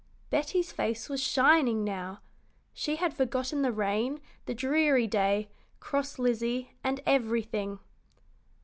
Betty's 0.31 0.71
face 0.71 1.09
was 1.09 1.21
shining 1.21 1.83
now. 1.83 2.21
She 2.73 2.95
had 2.95 3.13
forgotten 3.13 3.61
the 3.61 3.71
rain, 3.71 4.19
the 4.47 4.55
dreary 4.55 5.05
day, 5.05 5.47
cross 5.79 6.17
Lizzie, 6.17 6.71
and 6.83 7.01
everything. 7.05 7.77